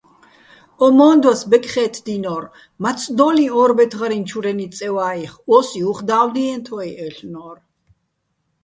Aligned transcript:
ო 0.85 0.87
მო́ნდვას 0.97 1.41
ბეკხე́თდინო́რ, 1.49 2.43
მაცდო́ლიჼ 2.83 3.45
ო́რბეთღარიჼ 3.63 4.19
ჩურენი 4.29 4.67
წე 4.77 4.89
ვაიხ, 4.95 5.33
ო́სი 5.55 5.79
უ̂ხ 5.89 5.99
და́ვიდიენთვაჲ-აჲლ'ნო́რ. 6.07 7.57